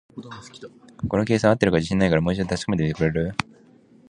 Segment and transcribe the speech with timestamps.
[1.07, 3.35] この計算、合ってるか自信ないから、もう一度確かめてみてくれる？